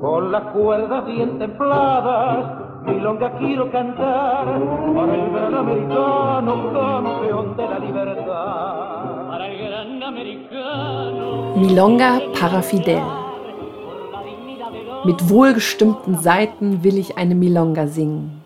[0.00, 4.46] Con las cuerdas bien templadas milonga quiero cantar
[4.94, 9.28] para el gran americano, campeón de la libertad.
[9.28, 11.56] Para el gran americano.
[11.56, 13.29] Milonga para Fidel.
[15.04, 18.42] Mit wohlgestimmten Saiten will ich eine Milonga singen.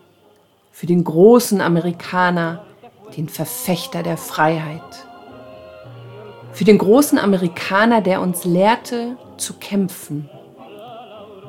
[0.71, 2.63] Für den großen Amerikaner,
[3.17, 5.05] den Verfechter der Freiheit.
[6.53, 10.29] Für den großen Amerikaner, der uns lehrte zu kämpfen.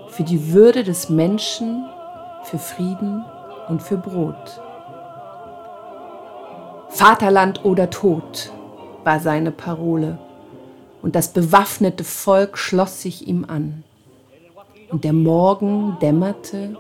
[0.09, 1.85] Für die Würde des Menschen
[2.43, 3.25] für Frieden
[3.69, 4.61] und für Brot.
[6.89, 8.51] Vaterland oder Tod
[9.05, 10.19] war seine Parole,
[11.03, 13.85] und das bewaffnete Volk schloss sich ihm an.
[14.91, 16.77] Und der Morgen dämmerte,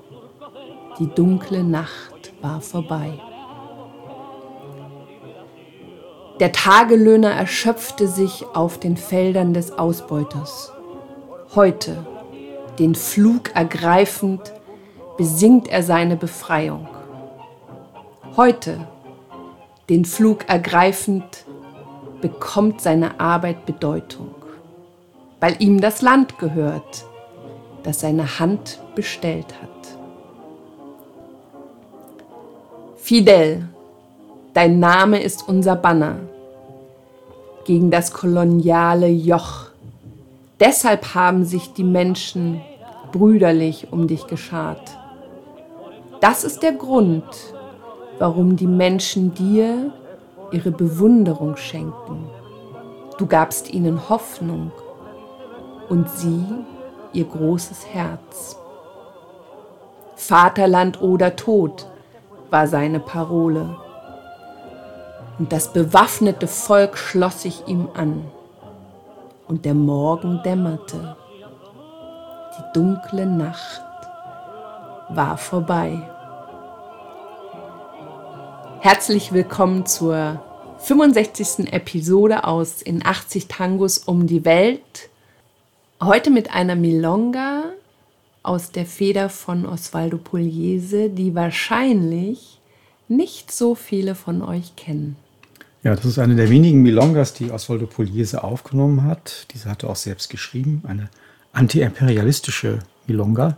[0.98, 3.12] die dunkle Nacht war vorbei.
[6.38, 10.72] Der Tagelöhner erschöpfte sich auf den Feldern des Ausbeuters.
[11.54, 12.06] Heute,
[12.78, 14.52] den Flug ergreifend,
[15.16, 16.88] besingt er seine Befreiung.
[18.36, 18.86] Heute,
[19.88, 21.46] den Flug ergreifend,
[22.20, 24.34] bekommt seine Arbeit Bedeutung,
[25.40, 27.06] weil ihm das Land gehört,
[27.86, 29.70] das seine Hand bestellt hat.
[32.96, 33.68] Fidel,
[34.54, 36.16] dein Name ist unser Banner
[37.64, 39.66] gegen das koloniale Joch.
[40.58, 42.60] Deshalb haben sich die Menschen
[43.12, 44.98] brüderlich um dich geschart.
[46.20, 47.22] Das ist der Grund,
[48.18, 49.92] warum die Menschen dir
[50.50, 52.24] ihre Bewunderung schenken.
[53.18, 54.72] Du gabst ihnen Hoffnung
[55.88, 56.44] und sie
[57.16, 58.56] ihr großes Herz.
[60.16, 61.86] Vaterland oder Tod
[62.50, 63.76] war seine Parole.
[65.38, 68.26] Und das bewaffnete Volk schloss sich ihm an.
[69.48, 71.16] Und der Morgen dämmerte.
[72.58, 73.82] Die dunkle Nacht
[75.08, 76.10] war vorbei.
[78.80, 80.40] Herzlich willkommen zur
[80.78, 81.72] 65.
[81.72, 85.10] Episode aus In 80 Tangos um die Welt.
[86.02, 87.72] Heute mit einer Milonga
[88.42, 92.60] aus der Feder von Osvaldo Pugliese, die wahrscheinlich
[93.08, 95.16] nicht so viele von euch kennen.
[95.82, 99.46] Ja, das ist eine der wenigen Milongas, die Osvaldo Pugliese aufgenommen hat.
[99.54, 101.08] Diese hat er auch selbst geschrieben, eine
[101.54, 103.56] antiimperialistische Milonga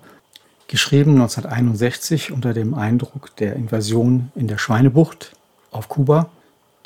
[0.69, 5.33] geschrieben 1961 unter dem Eindruck der Invasion in der Schweinebucht
[5.73, 6.31] auf Kuba,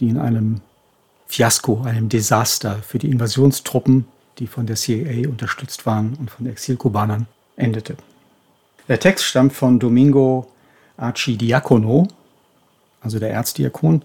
[0.00, 0.62] die in einem
[1.26, 4.06] Fiasko, einem Desaster für die Invasionstruppen,
[4.38, 7.26] die von der CIA unterstützt waren und von Exilkubanern,
[7.56, 7.96] endete.
[8.88, 10.50] Der Text stammt von Domingo
[10.96, 12.08] Archidiacono,
[13.00, 14.02] also der Erzdiakon.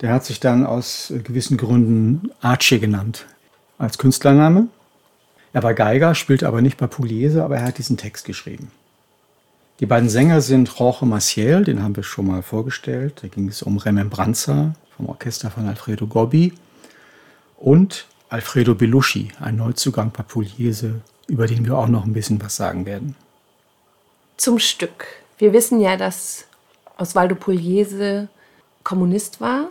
[0.00, 3.26] Der hat sich dann aus gewissen Gründen Arce genannt
[3.78, 4.68] als Künstlername.
[5.52, 8.70] Er war Geiger, spielte aber nicht bei Pugliese, aber er hat diesen Text geschrieben.
[9.80, 13.20] Die beiden Sänger sind Jorge Maciel, den haben wir schon mal vorgestellt.
[13.22, 16.52] Da ging es um Remembranza vom Orchester von Alfredo Gobbi
[17.56, 22.56] und Alfredo Belushi, ein Neuzugang bei Pugliese, über den wir auch noch ein bisschen was
[22.56, 23.14] sagen werden.
[24.36, 25.06] Zum Stück.
[25.38, 26.44] Wir wissen ja, dass
[26.98, 28.26] Osvaldo Pugliese
[28.82, 29.68] Kommunist war.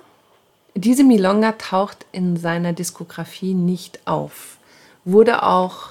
[0.76, 4.56] Diese Milonga taucht in seiner Diskografie nicht auf.
[5.04, 5.90] Wurde auch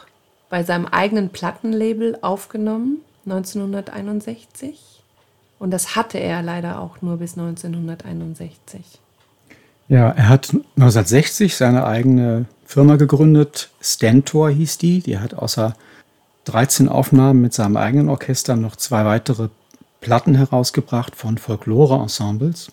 [0.48, 4.80] bei seinem eigenen Plattenlabel aufgenommen 1961.
[5.58, 8.80] Und das hatte er leider auch nur bis 1961.
[9.88, 13.68] Ja, er hat 1960 seine eigene Firma gegründet.
[13.82, 15.00] Stentor hieß die.
[15.00, 15.74] Die hat außer
[16.44, 19.50] 13 Aufnahmen mit seinem eigenen Orchester noch zwei weitere
[20.00, 22.72] Platten herausgebracht von Folklore-Ensembles.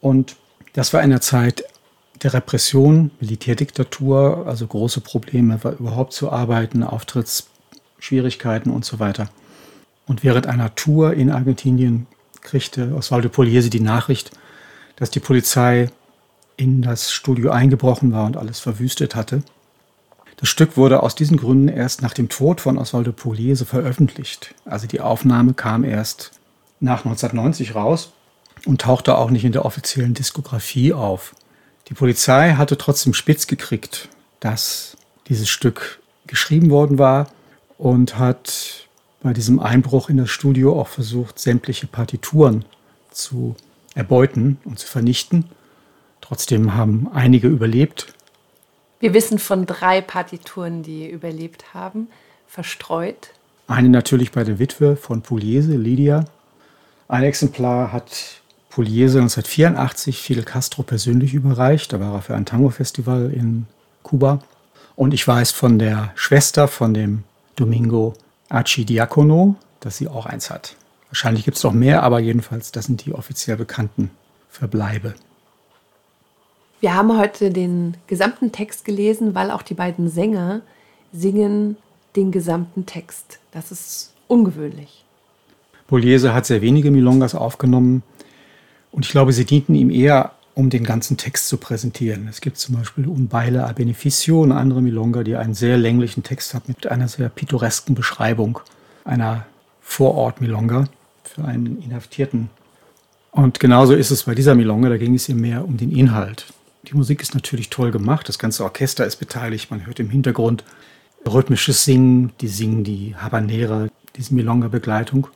[0.00, 0.36] Und
[0.74, 1.64] das war in der Zeit
[2.22, 9.28] der Repression, Militärdiktatur, also große Probleme, überhaupt zu arbeiten, Auftrittsschwierigkeiten und so weiter.
[10.06, 12.06] Und während einer Tour in Argentinien
[12.42, 14.30] kriegte Osvaldo Pugliese die Nachricht,
[14.94, 15.90] dass die Polizei
[16.56, 19.42] in das Studio eingebrochen war und alles verwüstet hatte.
[20.38, 24.54] Das Stück wurde aus diesen Gründen erst nach dem Tod von Osvaldo Pugliese veröffentlicht.
[24.64, 26.32] Also die Aufnahme kam erst
[26.78, 28.12] nach 1990 raus
[28.66, 31.34] und tauchte auch nicht in der offiziellen Diskografie auf.
[31.88, 34.08] Die Polizei hatte trotzdem spitz gekriegt,
[34.40, 34.96] dass
[35.28, 37.28] dieses Stück geschrieben worden war
[37.78, 38.88] und hat
[39.22, 42.64] bei diesem Einbruch in das Studio auch versucht, sämtliche Partituren
[43.10, 43.56] zu
[43.94, 45.46] erbeuten und zu vernichten.
[46.26, 48.12] Trotzdem haben einige überlebt.
[48.98, 52.08] Wir wissen von drei Partituren, die überlebt haben,
[52.48, 53.30] verstreut.
[53.68, 56.24] Eine natürlich bei der Witwe von Pugliese, Lydia.
[57.06, 58.40] Ein Exemplar hat
[58.70, 61.92] Pugliese 1984 Fidel Castro persönlich überreicht.
[61.92, 63.66] Da war er für ein Tango-Festival in
[64.02, 64.40] Kuba.
[64.96, 67.22] Und ich weiß von der Schwester von dem
[67.54, 68.14] Domingo
[68.48, 70.74] Archidiacono, dass sie auch eins hat.
[71.08, 74.10] Wahrscheinlich gibt es noch mehr, aber jedenfalls, das sind die offiziell bekannten
[74.48, 75.14] Verbleibe.
[76.80, 80.60] Wir haben heute den gesamten Text gelesen, weil auch die beiden Sänger
[81.10, 81.76] singen
[82.16, 83.38] den gesamten Text.
[83.50, 85.04] Das ist ungewöhnlich.
[85.86, 88.02] Pugliese hat sehr wenige Milongas aufgenommen
[88.92, 92.28] und ich glaube, sie dienten ihm eher, um den ganzen Text zu präsentieren.
[92.28, 96.54] Es gibt zum Beispiel Un a beneficio, eine andere Milonga, die einen sehr länglichen Text
[96.54, 98.60] hat mit einer sehr pittoresken Beschreibung
[99.04, 99.46] einer
[99.80, 100.88] Vorort-Milonga
[101.22, 102.50] für einen Inhaftierten.
[103.30, 106.46] Und genauso ist es bei dieser Milonga, da ging es ihm mehr um den Inhalt.
[106.88, 110.64] Die Musik ist natürlich toll gemacht, das ganze Orchester ist beteiligt, man hört im Hintergrund
[111.26, 115.26] rhythmisches Singen, die singen die Habanera, diese Milonga-Begleitung.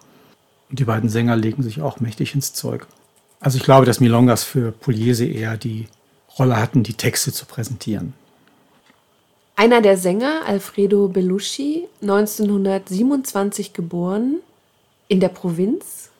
[0.70, 2.86] Und die beiden Sänger legen sich auch mächtig ins Zeug.
[3.40, 5.88] Also ich glaube, dass Milongas für Pugliese eher die
[6.38, 8.12] Rolle hatten, die Texte zu präsentieren.
[9.56, 14.36] Einer der Sänger, Alfredo Belushi, 1927 geboren,
[15.08, 16.10] in der Provinz.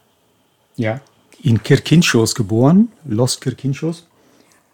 [0.77, 1.01] Ja,
[1.43, 4.07] in Quirquinchos geboren, Los Quirquinchos.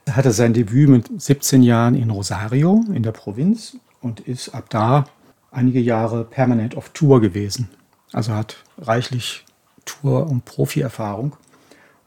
[0.07, 4.71] Er hatte sein Debüt mit 17 Jahren in Rosario in der Provinz und ist ab
[4.71, 5.07] da
[5.51, 7.69] einige Jahre permanent auf Tour gewesen.
[8.13, 9.45] Also hat reichlich
[9.85, 11.37] Tour- und Profi-Erfahrung.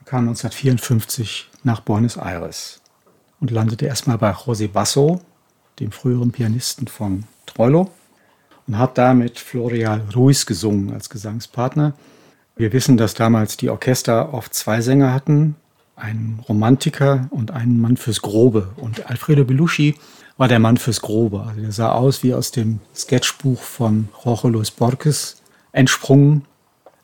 [0.05, 2.81] Kam 1954 nach Buenos Aires
[3.41, 5.19] und landete erstmal bei José Basso,
[5.81, 7.91] dem früheren Pianisten von Troilo,
[8.65, 11.93] und hat da mit Florial Ruiz gesungen als Gesangspartner.
[12.55, 15.55] Wir wissen, dass damals die Orchester oft zwei Sänger hatten,
[15.99, 18.71] einen Romantiker und einen Mann fürs Grobe.
[18.77, 19.95] Und Alfredo Belushi
[20.37, 21.43] war der Mann fürs Grobe.
[21.47, 25.41] Also der sah aus wie aus dem Sketchbuch von Jorge Luis Borges
[25.71, 26.45] entsprungen.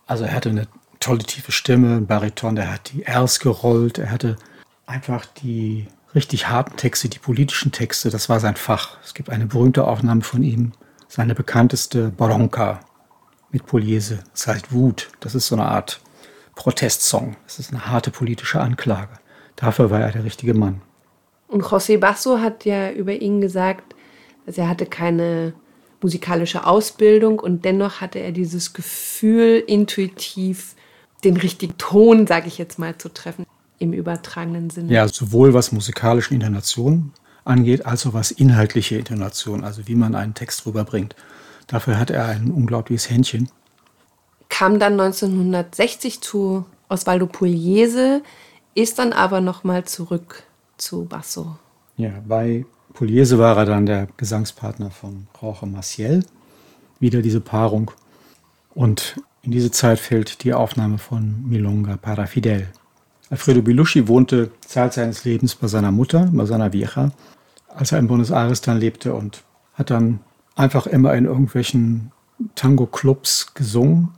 [0.07, 0.67] Also er hatte eine
[0.99, 4.37] tolle tiefe Stimme, ein Bariton, der hat die Rs gerollt, er hatte
[4.85, 8.97] einfach die richtig harten Texte, die politischen Texte, das war sein Fach.
[9.03, 10.71] Es gibt eine berühmte Aufnahme von ihm,
[11.07, 12.79] seine bekannteste Bronca
[13.51, 14.19] mit Pugliese.
[14.31, 15.09] Das heißt Wut.
[15.19, 15.99] Das ist so eine Art
[16.55, 17.35] Protestsong.
[17.45, 19.13] Das ist eine harte politische Anklage.
[19.55, 20.81] Dafür war er der richtige Mann.
[21.47, 23.95] Und José Basso hat ja über ihn gesagt,
[24.45, 25.53] dass er hatte keine
[26.01, 30.75] musikalische Ausbildung und dennoch hatte er dieses Gefühl, intuitiv
[31.23, 33.45] den richtigen Ton, sage ich jetzt mal, zu treffen,
[33.79, 34.93] im übertragenen Sinne.
[34.93, 37.11] Ja, sowohl was musikalische Intonation
[37.43, 41.15] angeht, als auch was inhaltliche Intonation, also wie man einen Text rüberbringt.
[41.67, 43.49] Dafür hat er ein unglaubliches Händchen.
[44.57, 48.21] Kam dann 1960 zu Osvaldo Pugliese,
[48.73, 50.43] ist dann aber nochmal zurück
[50.77, 51.57] zu Basso.
[51.97, 56.23] Ja, bei Pugliese war er dann der Gesangspartner von Jorge Maciel.
[57.01, 57.91] Wieder diese Paarung.
[58.73, 62.69] Und in diese Zeit fällt die Aufnahme von Milonga para Fidel.
[63.29, 67.11] Alfredo Belushi wohnte Zeit seines Lebens bei seiner Mutter, bei seiner Vieja,
[67.67, 69.43] als er in Buenos Aires dann lebte und
[69.73, 70.21] hat dann
[70.55, 72.13] einfach immer in irgendwelchen
[72.55, 74.13] Tango-Clubs gesungen.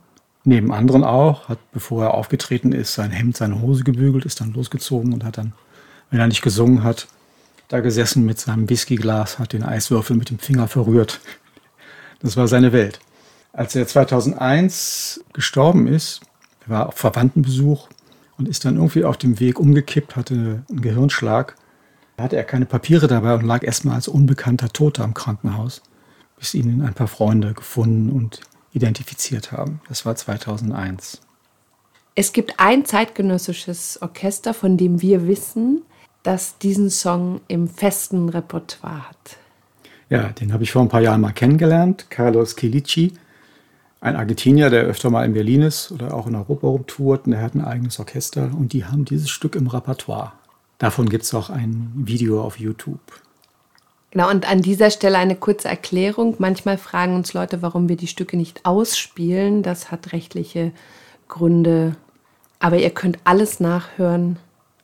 [0.48, 4.54] Neben anderen auch, hat, bevor er aufgetreten ist, sein Hemd, seine Hose gebügelt, ist dann
[4.54, 5.52] losgezogen und hat dann
[6.10, 7.06] wenn er nicht gesungen hat,
[7.68, 11.20] da gesessen mit seinem Whiskyglas, hat den Eiswürfel mit dem Finger verrührt.
[12.20, 12.98] Das war seine Welt.
[13.52, 16.22] Als er 2001 gestorben ist,
[16.64, 17.90] war auf Verwandtenbesuch
[18.38, 21.56] und ist dann irgendwie auf dem Weg umgekippt, hatte einen Gehirnschlag.
[22.16, 25.82] Da hatte er keine Papiere dabei und lag erstmal als unbekannter Toter im Krankenhaus,
[26.38, 28.40] bis ihn ein paar Freunde gefunden und
[28.72, 29.80] identifiziert haben.
[29.88, 31.20] Das war 2001.
[32.14, 35.82] Es gibt ein zeitgenössisches Orchester, von dem wir wissen,
[36.22, 39.36] das diesen Song im festen Repertoire hat.
[40.10, 42.06] Ja, den habe ich vor ein paar Jahren mal kennengelernt.
[42.10, 43.12] Carlos Kilici,
[44.00, 47.26] ein Argentinier, der öfter mal in Berlin ist oder auch in Europa rumtourt.
[47.26, 50.32] Und der hat ein eigenes Orchester und die haben dieses Stück im Repertoire.
[50.78, 53.00] Davon gibt es auch ein Video auf YouTube.
[54.10, 56.36] Genau, und an dieser Stelle eine kurze Erklärung.
[56.38, 59.62] Manchmal fragen uns Leute, warum wir die Stücke nicht ausspielen.
[59.62, 60.72] Das hat rechtliche
[61.28, 61.94] Gründe.
[62.58, 64.38] Aber ihr könnt alles nachhören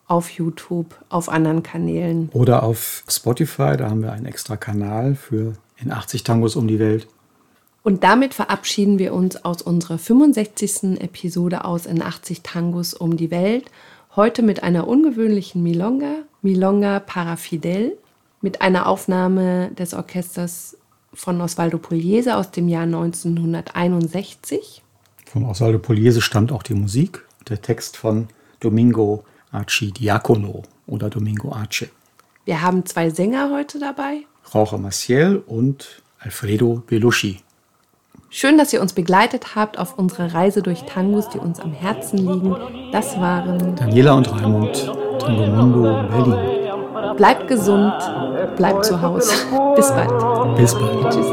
[0.06, 2.28] auf YouTube, auf anderen Kanälen.
[2.32, 6.78] Oder auf Spotify, da haben wir einen extra Kanal für in 80 Tangos um die
[6.78, 7.08] Welt.
[7.82, 11.00] Und damit verabschieden wir uns aus unserer 65.
[11.00, 13.70] Episode aus in 80 Tangos um die Welt.
[14.16, 17.98] Heute mit einer ungewöhnlichen Milonga, Milonga Parafidel,
[18.44, 20.76] mit einer Aufnahme des Orchesters
[21.14, 24.82] von Osvaldo Pugliese aus dem Jahr 1961.
[25.24, 28.28] Von Osvaldo Pugliese stammt auch die Musik, der Text von
[28.60, 31.88] Domingo Arcidiacono oder Domingo Arce.
[32.44, 34.26] Wir haben zwei Sänger heute dabei.
[34.52, 37.40] Jorge Maciel und Alfredo Belushi.
[38.28, 42.18] Schön, dass ihr uns begleitet habt auf unserer Reise durch Tangos, die uns am Herzen
[42.18, 42.54] liegen.
[42.92, 46.53] Das waren Daniela und Raimund, Tango Mundo Berlin.
[47.16, 47.92] Bleibt gesund,
[48.56, 49.32] bleibt zu Hause.
[49.76, 50.56] Bis bald.
[50.56, 51.10] Bis bald.
[51.10, 51.32] Tschüss.